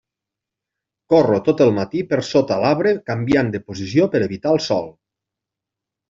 [1.13, 4.89] Corro tot el matí per sota l'arbre canviant de posició per evitar el sol.